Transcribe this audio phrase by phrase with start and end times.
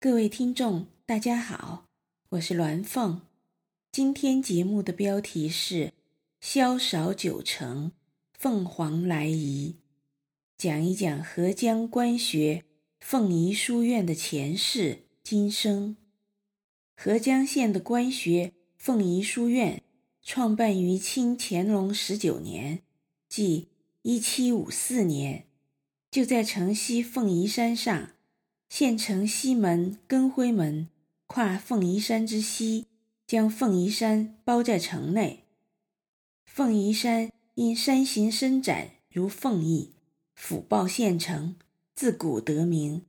[0.00, 1.88] 各位听众，大家好，
[2.28, 3.22] 我是鸾凤。
[3.90, 5.92] 今天节目的标题是
[6.40, 7.90] “萧韶九成，
[8.32, 9.74] 凤凰来仪”，
[10.56, 12.62] 讲一讲合江官学
[13.00, 15.96] 凤仪书院的前世今生。
[16.96, 19.82] 合江县的官学凤仪书院
[20.22, 22.84] 创办于清乾隆十九年，
[23.28, 23.66] 即
[24.02, 25.48] 一七五四年，
[26.08, 28.12] 就在城西凤仪山上。
[28.68, 30.88] 县城西门根辉门，
[31.26, 32.86] 跨凤仪山之西，
[33.26, 35.44] 将凤仪山包在城内。
[36.44, 39.92] 凤仪山因山形伸展如凤翼，
[40.34, 41.56] 辅抱县城，
[41.94, 43.02] 自古得名。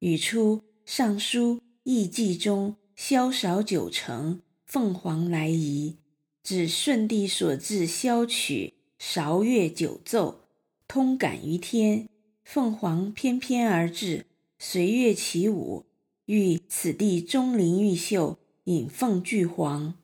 [0.00, 5.96] 语出《尚书驿记》中“萧韶九成，凤凰来仪”，
[6.44, 10.42] 指舜帝所制箫曲韶乐九奏，
[10.86, 12.08] 通感于天，
[12.44, 14.26] 凤凰翩翩而至。
[14.58, 15.84] 随乐起舞，
[16.24, 19.94] 欲此地钟灵毓秀，引凤聚凰。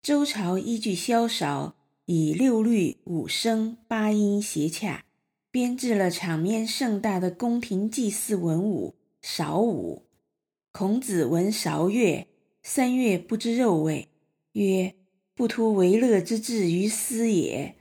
[0.00, 1.74] 周朝依据箫韶，
[2.04, 5.04] 以六律五声八音谐洽，
[5.50, 10.06] 编制了场面盛大的宫廷祭祀文舞韶舞。
[10.70, 12.28] 孔子闻韶乐，
[12.62, 14.08] 三月不知肉味，
[14.52, 14.94] 曰
[15.34, 17.74] ：“不图为乐之至于斯也。”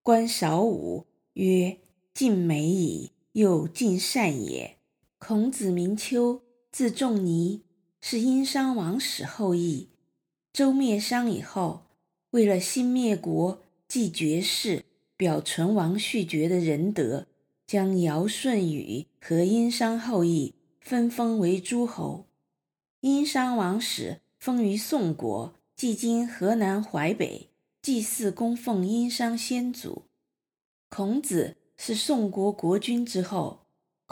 [0.00, 1.78] 观韶舞，曰
[2.14, 4.76] ：“尽美矣，又尽善也。”
[5.22, 6.40] 孔子名丘，
[6.72, 7.62] 字仲尼，
[8.00, 9.90] 是殷商王室后裔。
[10.50, 11.82] 周灭商以后，
[12.30, 14.86] 为了兴灭国、继绝世、
[15.18, 17.26] 表存亡续绝的仁德，
[17.66, 22.24] 将尧舜禹和殷商后裔分封为诸侯。
[23.00, 27.50] 殷商王室封于宋国，即今河南淮北，
[27.82, 30.06] 祭祀供奉殷商先祖。
[30.88, 33.59] 孔子是宋国国君之后。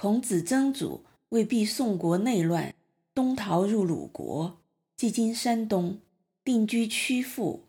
[0.01, 2.73] 孔子曾祖为避宋国内乱，
[3.13, 4.61] 东逃入鲁国
[4.97, 5.99] （即今山东），
[6.45, 7.65] 定居曲阜。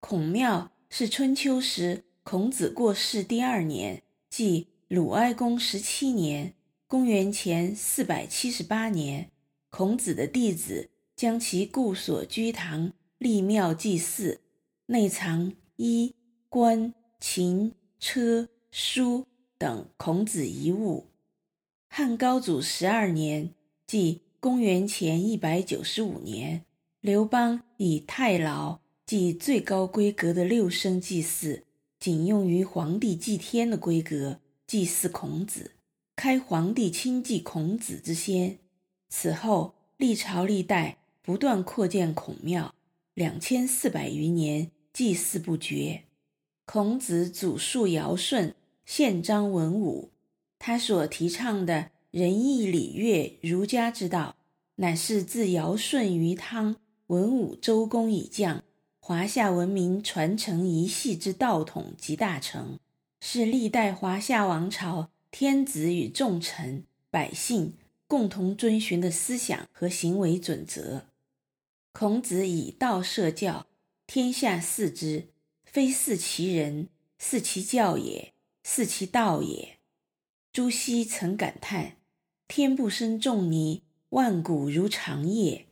[0.00, 6.54] 孔庙是春秋时孔子过世第二年，即鲁哀公十七年
[6.88, 9.30] （公元前四百七十八年），
[9.68, 14.40] 孔子的弟子将其故所居堂立庙祭祀，
[14.86, 16.14] 内藏衣、
[16.48, 19.26] 冠、琴、车、书
[19.58, 21.04] 等孔子遗物。
[21.98, 23.52] 汉高祖十二年，
[23.84, 26.64] 即公元前一百九十五年，
[27.00, 31.64] 刘邦以太牢，即最高规格的六声祭祀，
[31.98, 35.72] 仅用于皇帝祭天的规格祭祀孔子，
[36.14, 38.60] 开皇帝亲祭孔子之先。
[39.08, 42.76] 此后，历朝历代不断扩建孔庙，
[43.14, 46.04] 两千四百余年祭祀不绝。
[46.64, 48.54] 孔子祖述尧舜，
[48.84, 50.10] 宪章文武。
[50.58, 54.36] 他所提倡的仁义礼乐儒家之道，
[54.76, 56.76] 乃是自尧舜禹汤
[57.06, 58.62] 文武周公以降，
[58.98, 62.78] 华夏文明传承一系之道统集大成，
[63.20, 67.74] 是历代华夏王朝天子与众臣百姓
[68.06, 71.06] 共同遵循的思想和行为准则。
[71.92, 73.66] 孔子以道设教，
[74.06, 75.28] 天下祀之，
[75.64, 76.88] 非祀其人，
[77.18, 78.32] 祀其教也，
[78.62, 79.77] 祀其道也。
[80.58, 81.98] 朱熹曾感叹
[82.48, 85.66] ：“天不生仲尼，万古如长夜。”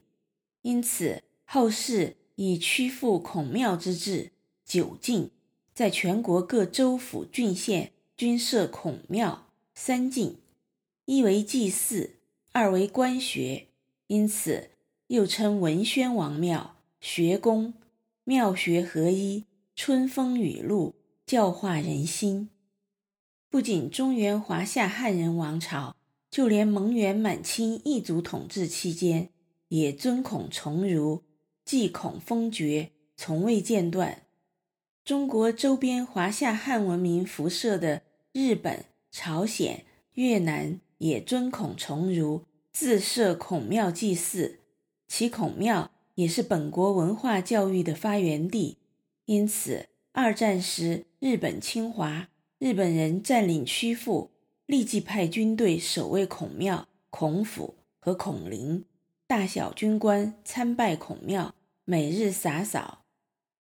[0.63, 4.31] 因此，后世以曲阜孔庙之制，
[4.65, 5.33] 九进，
[5.75, 10.37] 在全国各州府郡县均设孔庙三进，
[11.07, 12.19] 一为祭祀，
[12.53, 13.67] 二为官学，
[14.07, 14.71] 因此
[15.09, 17.75] 又称文宣王庙、学宫，
[18.23, 20.95] 庙学合一，春风雨露，
[21.27, 22.51] 教化人心。
[23.57, 25.97] 不仅中原华夏汉人王朝，
[26.31, 29.31] 就连蒙元满清异族统治期间，
[29.69, 31.23] 也尊孔崇儒，
[31.65, 34.25] 祭孔封爵，从未间断。
[35.07, 38.03] 中国周边华夏汉文明辐射的
[38.33, 42.43] 日本、朝鲜、越南也尊孔崇儒，
[42.75, 44.59] 自设孔庙祭祀，
[45.09, 48.77] 其孔庙也是本国文化教育的发源地。
[49.25, 52.29] 因此，二战时日本侵华。
[52.59, 54.31] 日本人占领曲阜，
[54.65, 58.87] 立即派军队守卫孔庙、孔府和孔陵，
[59.27, 61.55] 大小军官参拜孔庙，
[61.85, 63.05] 每日洒扫。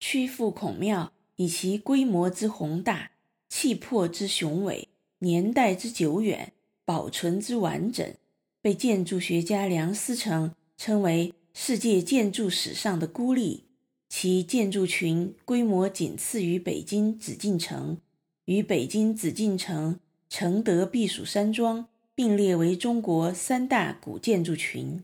[0.01, 3.11] 曲阜孔庙以其规模之宏大、
[3.51, 4.89] 气魄之雄伟、
[5.19, 6.55] 年代之久远、
[6.87, 8.15] 保存之完整，
[8.63, 13.65] 被建筑学家梁思成称为世界建筑史上的孤立。
[14.09, 17.99] 其建筑群规模仅次于北京紫禁城。
[18.47, 25.03] 与北京紫禁城、承德避暑山庄并列为中国三大古建筑群。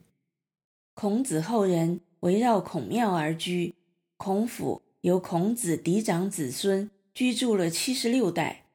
[0.94, 3.74] 孔子后人围绕孔庙而居，
[4.16, 8.66] 孔府由孔子嫡长子孙居住了七十六代。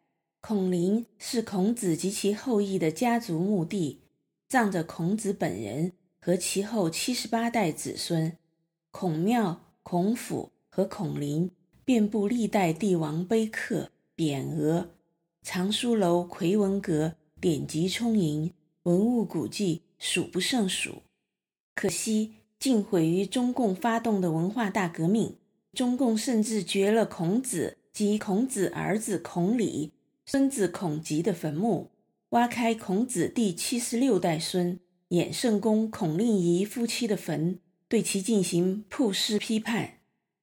[0.42, 4.02] 孔林是孔子及其后裔的家族墓地，
[4.50, 8.38] 葬着孔子本人和其后七十八代子孙。
[8.92, 11.52] 孔庙、孔府和孔林
[11.86, 14.90] 遍布历代帝王碑刻、匾额，
[15.44, 21.04] 藏书楼、奎文阁典籍充盈，文物古迹数不胜数。
[21.76, 25.36] 可惜，尽毁于中共发动的文化大革命。
[25.72, 29.92] 中共甚至掘了孔子及孔子儿子孔鲤、
[30.26, 31.92] 孙子孔吉的坟墓，
[32.30, 34.80] 挖开孔子第七十六代孙
[35.10, 40.00] 衍圣公孔令仪夫妻的坟，对其进行曝尸批判。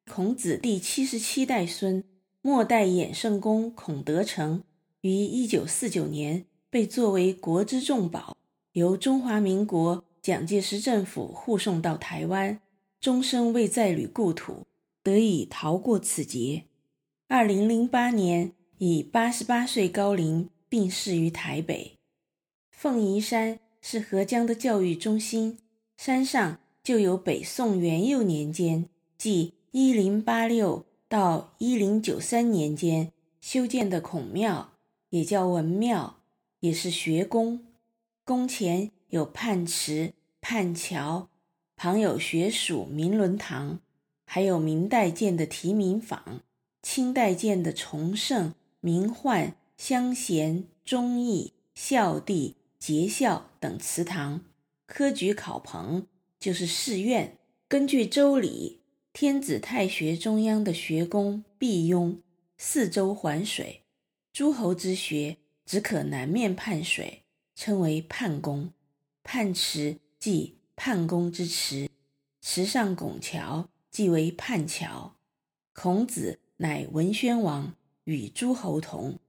[0.09, 2.05] 孔子第七十七代孙
[2.47, 4.65] 末代衍圣公孔德成
[5.01, 8.37] 于一九四九年被作为国之重宝，
[8.73, 10.05] 由中华民国。
[10.21, 12.61] 蒋介石政府护送到台湾，
[13.01, 14.67] 终生未再履故土，
[15.03, 16.65] 得以逃过此劫。
[17.29, 21.93] 二零零八年，以八十八岁高龄病逝于台北。
[22.71, 25.59] 凤仪山是合江的教育中心，
[25.97, 30.85] 山上就有北宋元佑年间，即一零八六
[31.15, 34.73] 到一零九三年间修建的孔庙，
[35.11, 36.17] 也叫文庙，
[36.59, 37.65] 也是学宫，
[38.25, 38.91] 宫前。
[39.11, 41.29] 有泮池、泮桥，
[41.77, 43.79] 旁有学署明伦堂，
[44.27, 46.41] 还有明代建的题名坊、
[46.83, 54.41] 清代建的崇圣、明焕、香贤、忠义、孝弟、节孝等祠堂。
[54.85, 56.09] 科举考棚
[56.41, 57.39] 就是试院。
[57.69, 58.81] 根据周礼，
[59.15, 62.21] 天子太学中央的学宫必拥，
[62.59, 63.85] 四周环水，
[64.33, 67.23] 诸侯之学只可南面畔水，
[67.55, 68.73] 称为畔宫。
[69.23, 71.89] 畔池即畔宫之池，
[72.43, 75.15] 池上拱桥即为畔桥。
[75.73, 79.21] 孔子乃文宣王，与诸侯同，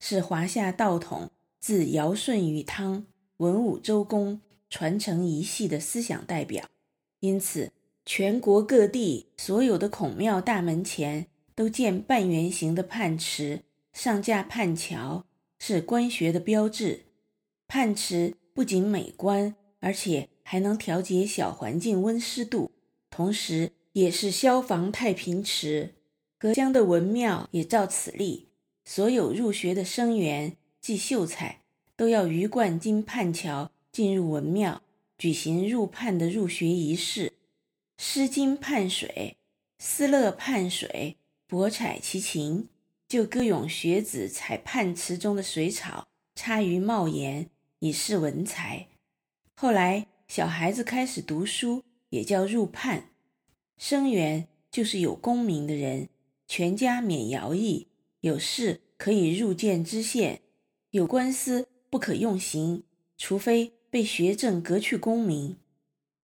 [0.00, 1.30] 是华夏道统
[1.60, 3.04] 自尧舜禹汤、
[3.36, 6.70] 文武周公传承一系的思想代表。
[7.20, 7.72] 因此，
[8.06, 13.62] 全国各地所有的孔庙大门前都建半圆形的泮池，
[13.92, 15.26] 上架泮桥，
[15.58, 17.06] 是官学的标志。
[17.68, 18.34] 泮池。
[18.54, 22.70] 不仅美观，而且还能调节小环境温湿度，
[23.10, 25.96] 同时也是消防太平池。
[26.38, 28.50] 隔江的文庙也照此例，
[28.84, 31.62] 所有入学的生源即秀才
[31.96, 34.82] 都要鱼贯经泮桥进入文庙，
[35.18, 37.32] 举行入泮的入学仪式。
[37.96, 39.36] 诗经泮水，
[39.78, 42.68] 思乐泮水，博采其情，
[43.08, 47.50] 就歌咏学子采泮池中的水草，插于帽檐。
[47.80, 48.86] 以示文才。
[49.54, 53.02] 后来小孩子开始读书，也叫入泮。
[53.76, 56.08] 生员就是有功名的人，
[56.48, 57.88] 全家免徭役，
[58.20, 60.40] 有事可以入见知县，
[60.92, 62.84] 有官司不可用刑，
[63.18, 65.58] 除非被学政革去功名。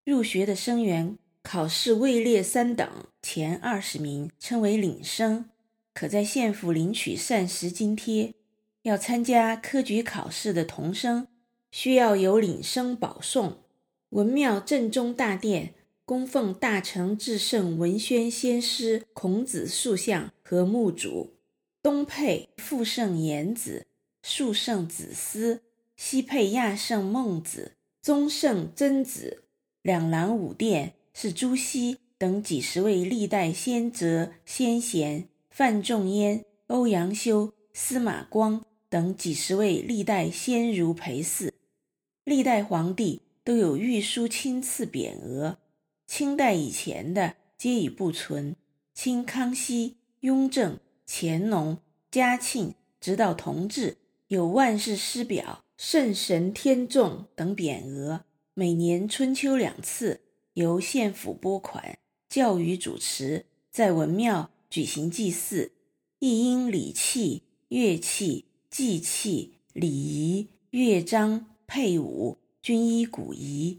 [0.07, 1.19] 入学的生员
[1.53, 2.89] 考试位列三等，
[3.21, 5.47] 前二十名称为领生，
[5.93, 8.35] 可在县府领取膳食津贴。
[8.83, 11.27] 要参加科举考试的童生。
[11.73, 13.65] 需要有领生保送。
[14.11, 15.75] 文庙正中大殿
[16.05, 21.35] 供奉大成至圣文宣先师孔子塑像和墓主，
[21.83, 23.89] 东配父圣颜子，
[24.23, 25.63] 庶圣子思，
[25.97, 29.43] 西配亚圣孟子，宗圣曾子。
[29.83, 41.53] 两廊五殿是朱熹等几十位历代先哲先贤，范仲淹、欧阳修、司马光等几十位历代先儒陪祀。
[42.25, 45.59] 历代皇帝都有御书亲赐匾额，
[46.07, 48.55] 清代以前的皆已不存。
[48.95, 51.79] 清康熙、雍正、乾隆、
[52.11, 53.97] 嘉庆，直到同治，
[54.29, 58.25] 有万世师表、圣神天众等匾额。
[58.53, 60.21] 每年春秋两次，
[60.61, 61.99] 由县府拨款，
[62.29, 65.73] 教育主持，在文庙举行祭祀，
[66.21, 71.47] 亦因礼器、乐器、祭器、礼仪、乐章。
[71.73, 73.79] 配舞、均依古仪。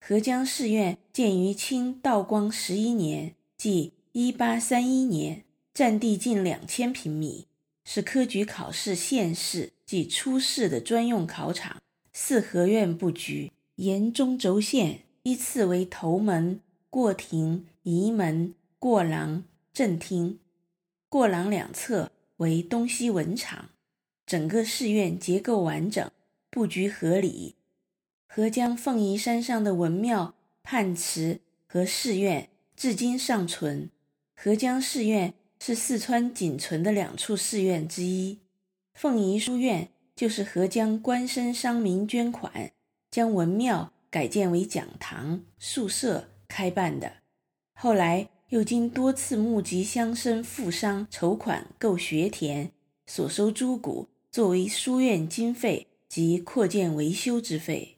[0.00, 5.44] 合江寺院建于清道光十一年，即一八三一年，
[5.74, 7.44] 占地近两千平米，
[7.84, 11.76] 是科举考试县试及初试的专用考场。
[12.14, 16.60] 四合院布局，沿中轴线依次为头门、
[16.90, 20.38] 过庭、仪门、过廊、正厅。
[21.08, 23.70] 过廊两侧为东西文场，
[24.26, 26.10] 整个寺院结构完整。
[26.50, 27.56] 布局合理，
[28.26, 30.34] 合江凤仪山上的文庙
[30.64, 33.90] 泮池和寺院至今尚存。
[34.34, 38.38] 合江寺院是四川仅存的两处寺院之一。
[38.94, 42.72] 凤仪书院就是合江官绅商民捐款，
[43.10, 47.12] 将文庙改建为讲堂、宿舍开办的。
[47.74, 52.72] 后来又经多次募集乡绅富商筹款购学田，
[53.06, 57.97] 所收诸股作为书院经费及扩建维修之费。